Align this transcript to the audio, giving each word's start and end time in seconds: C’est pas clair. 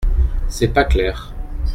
C’est 0.47 0.69
pas 0.69 0.83
clair. 0.85 1.31